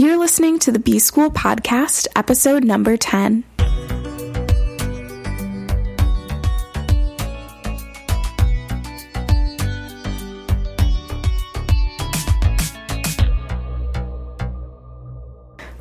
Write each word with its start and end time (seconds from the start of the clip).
You're 0.00 0.16
listening 0.16 0.58
to 0.60 0.72
the 0.72 0.78
B 0.78 0.98
School 0.98 1.30
Podcast, 1.30 2.06
episode 2.16 2.64
number 2.64 2.96
10. 2.96 3.44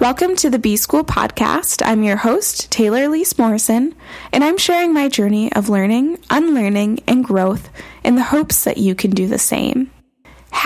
Welcome 0.00 0.34
to 0.36 0.48
the 0.48 0.58
B 0.58 0.78
School 0.78 1.04
Podcast. 1.04 1.82
I'm 1.84 2.02
your 2.02 2.16
host, 2.16 2.72
Taylor 2.72 3.00
Elyse 3.00 3.38
Morrison, 3.38 3.94
and 4.32 4.42
I'm 4.42 4.56
sharing 4.56 4.94
my 4.94 5.10
journey 5.10 5.52
of 5.52 5.68
learning, 5.68 6.20
unlearning, 6.30 7.00
and 7.06 7.22
growth 7.22 7.68
in 8.02 8.14
the 8.14 8.22
hopes 8.22 8.64
that 8.64 8.78
you 8.78 8.94
can 8.94 9.10
do 9.10 9.26
the 9.28 9.38
same. 9.38 9.90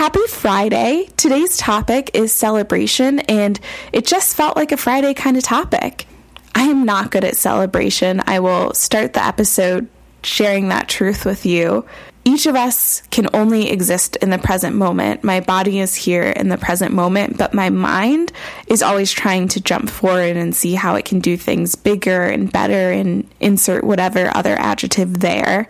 Happy 0.01 0.25
Friday! 0.29 1.09
Today's 1.15 1.57
topic 1.57 2.09
is 2.15 2.33
celebration, 2.33 3.19
and 3.19 3.59
it 3.93 4.03
just 4.03 4.35
felt 4.35 4.57
like 4.57 4.71
a 4.71 4.77
Friday 4.77 5.13
kind 5.13 5.37
of 5.37 5.43
topic. 5.43 6.07
I 6.55 6.63
am 6.63 6.85
not 6.85 7.11
good 7.11 7.23
at 7.23 7.37
celebration. 7.37 8.19
I 8.25 8.39
will 8.39 8.73
start 8.73 9.13
the 9.13 9.23
episode 9.23 9.87
sharing 10.23 10.69
that 10.69 10.89
truth 10.89 11.23
with 11.23 11.45
you 11.45 11.85
each 12.23 12.45
of 12.45 12.55
us 12.55 13.01
can 13.09 13.27
only 13.33 13.69
exist 13.69 14.15
in 14.17 14.29
the 14.29 14.37
present 14.37 14.75
moment. 14.75 15.23
My 15.23 15.39
body 15.39 15.79
is 15.79 15.95
here 15.95 16.23
in 16.23 16.49
the 16.49 16.57
present 16.57 16.93
moment, 16.93 17.37
but 17.37 17.53
my 17.53 17.69
mind 17.69 18.31
is 18.67 18.83
always 18.83 19.11
trying 19.11 19.47
to 19.49 19.61
jump 19.61 19.89
forward 19.89 20.37
and 20.37 20.55
see 20.55 20.75
how 20.75 20.95
it 20.95 21.05
can 21.05 21.19
do 21.19 21.35
things 21.35 21.73
bigger 21.73 22.23
and 22.23 22.51
better 22.51 22.91
and 22.91 23.27
insert 23.39 23.83
whatever 23.83 24.29
other 24.35 24.55
adjective 24.59 25.19
there. 25.19 25.67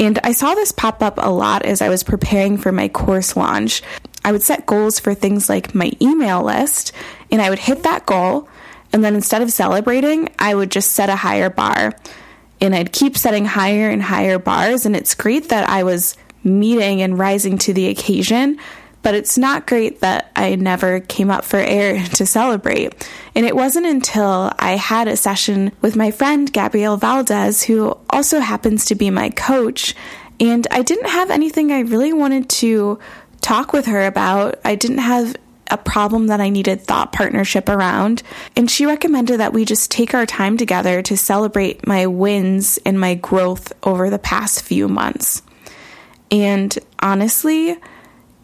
And 0.00 0.18
I 0.22 0.32
saw 0.32 0.54
this 0.54 0.72
pop 0.72 1.02
up 1.02 1.18
a 1.18 1.30
lot 1.30 1.64
as 1.64 1.80
I 1.80 1.88
was 1.88 2.02
preparing 2.02 2.56
for 2.58 2.72
my 2.72 2.88
course 2.88 3.36
launch. 3.36 3.82
I 4.24 4.32
would 4.32 4.42
set 4.42 4.66
goals 4.66 4.98
for 4.98 5.14
things 5.14 5.48
like 5.48 5.74
my 5.74 5.92
email 6.00 6.42
list, 6.42 6.92
and 7.30 7.40
I 7.40 7.50
would 7.50 7.58
hit 7.58 7.82
that 7.82 8.06
goal. 8.06 8.48
And 8.92 9.04
then 9.04 9.14
instead 9.14 9.42
of 9.42 9.52
celebrating, 9.52 10.30
I 10.38 10.54
would 10.54 10.70
just 10.70 10.92
set 10.92 11.08
a 11.10 11.16
higher 11.16 11.50
bar 11.50 11.94
and 12.60 12.74
I'd 12.74 12.92
keep 12.92 13.16
setting 13.16 13.44
higher 13.44 13.90
and 13.90 14.02
higher 14.02 14.38
bars. 14.38 14.86
And 14.86 14.96
it's 14.96 15.14
great 15.14 15.48
that 15.50 15.68
I 15.68 15.82
was 15.82 16.16
meeting 16.42 17.02
and 17.02 17.18
rising 17.18 17.58
to 17.58 17.74
the 17.74 17.88
occasion, 17.88 18.58
but 19.04 19.14
it's 19.14 19.38
not 19.38 19.66
great 19.66 20.00
that 20.00 20.32
I 20.34 20.56
never 20.56 20.98
came 20.98 21.30
up 21.30 21.44
for 21.44 21.58
air 21.58 22.02
to 22.14 22.26
celebrate. 22.26 23.08
And 23.34 23.46
it 23.46 23.54
wasn't 23.54 23.86
until 23.86 24.50
I 24.58 24.72
had 24.72 25.06
a 25.06 25.16
session 25.16 25.70
with 25.82 25.94
my 25.94 26.10
friend 26.10 26.50
Gabrielle 26.52 26.96
Valdez, 26.96 27.62
who 27.62 27.96
also 28.08 28.40
happens 28.40 28.86
to 28.86 28.94
be 28.94 29.10
my 29.10 29.28
coach, 29.30 29.94
and 30.40 30.66
I 30.70 30.82
didn't 30.82 31.10
have 31.10 31.30
anything 31.30 31.70
I 31.70 31.80
really 31.80 32.12
wanted 32.12 32.48
to 32.48 32.98
talk 33.40 33.72
with 33.72 33.86
her 33.86 34.06
about. 34.06 34.58
I 34.64 34.74
didn't 34.74 34.98
have 34.98 35.36
a 35.70 35.76
problem 35.78 36.28
that 36.28 36.40
I 36.40 36.48
needed 36.48 36.82
thought 36.82 37.12
partnership 37.12 37.68
around. 37.68 38.22
And 38.56 38.70
she 38.70 38.86
recommended 38.86 39.40
that 39.40 39.52
we 39.52 39.64
just 39.64 39.90
take 39.90 40.14
our 40.14 40.26
time 40.26 40.56
together 40.56 41.02
to 41.02 41.16
celebrate 41.16 41.86
my 41.86 42.06
wins 42.06 42.78
and 42.84 42.98
my 42.98 43.14
growth 43.14 43.72
over 43.82 44.10
the 44.10 44.18
past 44.18 44.62
few 44.62 44.88
months. 44.88 45.42
And 46.30 46.76
honestly, 47.00 47.76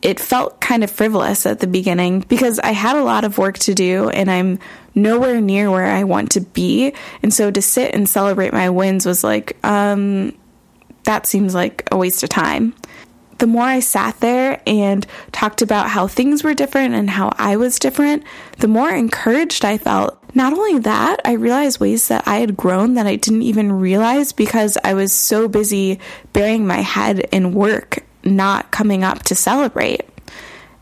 it 0.02 0.18
felt 0.18 0.60
kind 0.60 0.82
of 0.82 0.90
frivolous 0.90 1.46
at 1.46 1.60
the 1.60 1.66
beginning 1.66 2.20
because 2.20 2.58
I 2.58 2.70
had 2.70 2.96
a 2.96 3.04
lot 3.04 3.24
of 3.24 3.38
work 3.38 3.58
to 3.60 3.74
do 3.74 4.08
and 4.08 4.30
I'm 4.30 4.58
nowhere 4.94 5.40
near 5.40 5.70
where 5.70 5.86
I 5.86 6.04
want 6.04 6.32
to 6.32 6.40
be. 6.40 6.94
And 7.22 7.32
so 7.32 7.50
to 7.50 7.60
sit 7.60 7.94
and 7.94 8.08
celebrate 8.08 8.52
my 8.52 8.70
wins 8.70 9.04
was 9.04 9.22
like, 9.22 9.56
um, 9.64 10.36
that 11.04 11.26
seems 11.26 11.54
like 11.54 11.88
a 11.92 11.96
waste 11.96 12.22
of 12.22 12.30
time 12.30 12.74
the 13.40 13.46
more 13.46 13.64
I 13.64 13.80
sat 13.80 14.20
there 14.20 14.62
and 14.66 15.06
talked 15.32 15.62
about 15.62 15.88
how 15.88 16.06
things 16.06 16.44
were 16.44 16.54
different 16.54 16.94
and 16.94 17.10
how 17.10 17.32
I 17.38 17.56
was 17.56 17.78
different, 17.78 18.22
the 18.58 18.68
more 18.68 18.90
encouraged 18.90 19.64
I 19.64 19.78
felt. 19.78 20.18
Not 20.34 20.52
only 20.52 20.78
that, 20.80 21.20
I 21.24 21.32
realized 21.32 21.80
ways 21.80 22.08
that 22.08 22.28
I 22.28 22.36
had 22.36 22.56
grown 22.56 22.94
that 22.94 23.06
I 23.06 23.16
didn't 23.16 23.42
even 23.42 23.72
realize 23.72 24.32
because 24.32 24.78
I 24.84 24.94
was 24.94 25.12
so 25.12 25.48
busy 25.48 25.98
burying 26.32 26.66
my 26.66 26.82
head 26.82 27.20
in 27.32 27.52
work, 27.52 28.04
not 28.24 28.70
coming 28.70 29.04
up 29.04 29.22
to 29.24 29.34
celebrate. 29.34 30.02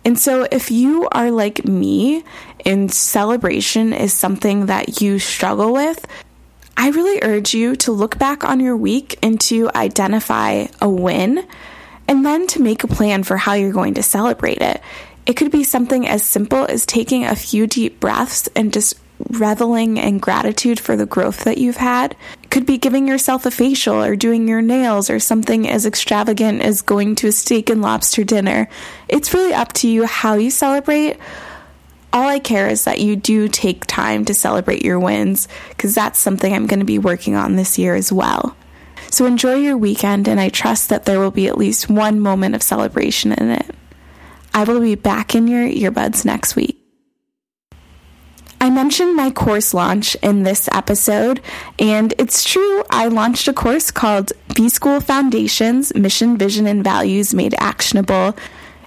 And 0.05 0.19
so, 0.19 0.47
if 0.51 0.71
you 0.71 1.09
are 1.13 1.31
like 1.31 1.65
me 1.65 2.25
and 2.65 2.91
celebration 2.91 3.93
is 3.93 4.13
something 4.13 4.67
that 4.67 5.01
you 5.01 5.19
struggle 5.19 5.73
with, 5.73 6.07
I 6.77 6.91
really 6.91 7.19
urge 7.23 7.55
you 7.55 7.75
to 7.77 7.93
look 7.93 8.19
back 8.19 8.45
on 8.45 8.61
your 8.61 8.77
week 8.77 9.19
and 9.23 9.41
to 9.43 9.71
identify 9.75 10.69
a 10.81 10.89
win 10.89 11.47
and 12.07 12.25
then 12.25 12.47
to 12.49 12.63
make 12.63 12.85
a 12.85 12.89
plan 12.89 13.25
for 13.25 13.37
how 13.37 13.55
you're 13.55 13.73
going 13.73 13.95
to 13.95 14.03
celebrate 14.03 14.63
it. 14.63 14.81
It 15.27 15.37
could 15.37 15.51
be 15.51 15.65
something 15.65 16.09
as 16.09 16.23
simple 16.23 16.65
as 16.65 16.87
taking 16.87 17.25
a 17.25 17.37
few 17.37 17.67
deep 17.67 18.01
breaths 18.01 18.49
and 18.57 18.73
just 18.73 18.95
reveling 19.31 19.97
in 19.97 20.19
gratitude 20.19 20.81
for 20.81 20.97
the 20.97 21.05
growth 21.05 21.45
that 21.45 21.59
you've 21.59 21.77
had. 21.77 22.17
Could 22.51 22.65
be 22.65 22.79
giving 22.79 23.07
yourself 23.07 23.45
a 23.45 23.51
facial 23.51 24.03
or 24.03 24.17
doing 24.17 24.49
your 24.49 24.63
nails 24.63 25.11
or 25.11 25.19
something 25.19 25.69
as 25.69 25.85
extravagant 25.85 26.63
as 26.63 26.83
going 26.83 27.15
to 27.17 27.29
a 27.29 27.33
steak 27.33 27.69
and 27.69 27.83
lobster 27.83 28.25
dinner. 28.25 28.69
It's 29.07 29.35
really 29.35 29.53
up 29.53 29.73
to 29.75 29.89
you 29.89 30.07
how 30.07 30.35
you 30.35 30.51
celebrate. 30.51 31.19
All 32.13 32.27
I 32.27 32.39
care 32.39 32.69
is 32.69 32.85
that 32.85 33.01
you 33.01 33.17
do 33.17 33.49
take 33.49 33.87
time 33.87 34.25
to 34.25 34.35
celebrate 34.35 34.83
your 34.83 34.99
wins 34.99 35.47
because 35.69 35.95
that's 35.95 36.19
something 36.19 36.53
I'm 36.53 36.67
going 36.67 36.81
to 36.81 36.87
be 36.87 36.99
working 36.99 37.35
on 37.35 37.57
this 37.57 37.79
year 37.79 37.95
as 37.95 38.11
well. 38.11 38.57
So 39.11 39.27
enjoy 39.27 39.57
your 39.57 39.77
weekend, 39.77 40.29
and 40.29 40.41
I 40.41 40.49
trust 40.49 40.89
that 40.89 41.05
there 41.05 41.21
will 41.21 41.31
be 41.31 41.49
at 41.49 41.59
least 41.59 41.89
one 41.89 42.21
moment 42.21 42.55
of 42.55 42.63
celebration 42.63 43.33
in 43.33 43.51
it. 43.51 43.75
I 44.53 44.65
will 44.65 44.81
be 44.81 44.95
back 44.95 45.35
in 45.35 45.49
your 45.49 45.67
earbuds 45.67 46.25
next 46.25 46.57
week. 46.57 46.78
Mentioned 48.79 49.17
my 49.17 49.33
course 49.33 49.75
launch 49.75 50.15
in 50.23 50.45
this 50.45 50.69
episode, 50.71 51.41
and 51.81 52.15
it's 52.17 52.45
true, 52.45 52.85
I 52.91 53.09
launched 53.09 53.49
a 53.49 53.53
course 53.53 53.91
called 53.91 54.31
B 54.55 54.69
School 54.69 55.01
Foundations 55.01 55.93
Mission, 55.97 56.39
Vision, 56.39 56.69
and 56.69 56.85
Values 56.85 57.35
Made 57.35 57.57
Actionable. 57.59 58.37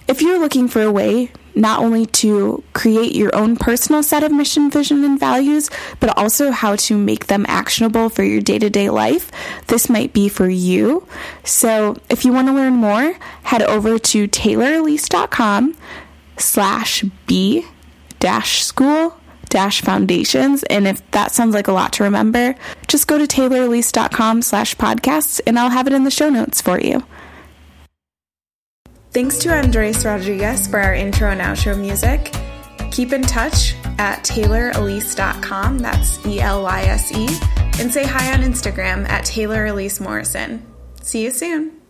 If 0.08 0.22
you're 0.22 0.38
looking 0.38 0.66
for 0.66 0.80
a 0.80 0.90
way 0.90 1.30
not 1.54 1.80
only 1.80 2.06
to 2.06 2.64
create 2.72 3.14
your 3.14 3.36
own 3.36 3.56
personal 3.56 4.02
set 4.02 4.22
of 4.22 4.32
mission, 4.32 4.70
vision, 4.70 5.04
and 5.04 5.20
values, 5.20 5.68
but 6.00 6.16
also 6.16 6.52
how 6.52 6.76
to 6.76 6.96
make 6.96 7.26
them 7.26 7.44
actionable 7.46 8.08
for 8.08 8.22
your 8.22 8.40
day 8.40 8.58
to 8.58 8.70
day 8.70 8.88
life. 8.88 9.30
This 9.66 9.90
might 9.90 10.14
be 10.14 10.30
for 10.30 10.48
you. 10.48 11.06
So 11.44 11.98
if 12.08 12.24
you 12.24 12.32
want 12.32 12.48
to 12.48 12.54
learn 12.54 12.76
more, 12.76 13.14
head 13.42 13.60
over 13.60 13.98
to 13.98 14.26
taylorelyse.com 14.26 15.76
slash 16.38 17.04
B 17.26 17.66
dash 18.20 18.62
school 18.62 19.18
foundations. 19.80 20.62
And 20.64 20.86
if 20.86 21.08
that 21.12 21.32
sounds 21.32 21.54
like 21.54 21.68
a 21.68 21.72
lot 21.72 21.92
to 21.94 22.04
remember, 22.04 22.54
just 22.88 23.06
go 23.06 23.18
to 23.18 23.24
taylorelyse.com 23.24 24.42
slash 24.42 24.74
podcasts 24.76 25.40
and 25.46 25.58
I'll 25.58 25.70
have 25.70 25.86
it 25.86 25.92
in 25.92 26.04
the 26.04 26.10
show 26.10 26.28
notes 26.28 26.60
for 26.60 26.80
you. 26.80 27.04
Thanks 29.12 29.36
to 29.40 29.50
Andres 29.50 30.06
Rodriguez 30.06 30.66
for 30.66 30.78
our 30.78 30.94
intro 30.94 31.30
and 31.30 31.40
outro 31.40 31.78
music. 31.78 32.34
Keep 32.90 33.12
in 33.12 33.22
touch 33.22 33.74
at 33.98 34.24
taylorelyse.com, 34.24 35.78
that's 35.78 36.24
E 36.24 36.40
L 36.40 36.62
Y 36.62 36.82
S 36.82 37.12
E, 37.12 37.28
and 37.80 37.92
say 37.92 38.04
hi 38.04 38.32
on 38.32 38.40
Instagram 38.40 39.06
at 39.08 39.24
Taylor 39.24 39.66
Elyse 39.66 40.00
Morrison. 40.00 40.66
See 41.02 41.24
you 41.24 41.30
soon. 41.30 41.81